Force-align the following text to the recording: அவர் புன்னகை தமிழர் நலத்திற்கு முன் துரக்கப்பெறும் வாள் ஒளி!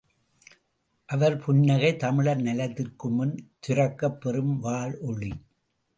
அவர் 1.09 1.35
புன்னகை 1.37 1.91
தமிழர் 1.95 2.41
நலத்திற்கு 2.41 3.09
முன் 3.09 3.35
துரக்கப்பெறும் 3.67 4.55
வாள் 4.57 4.97
ஒளி! 5.01 5.31